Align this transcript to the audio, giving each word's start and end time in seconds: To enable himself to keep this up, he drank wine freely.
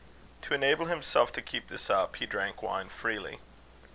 To 0.41 0.55
enable 0.55 0.87
himself 0.87 1.31
to 1.33 1.43
keep 1.43 1.67
this 1.67 1.87
up, 1.87 2.15
he 2.15 2.25
drank 2.25 2.63
wine 2.63 2.89
freely. 2.89 3.39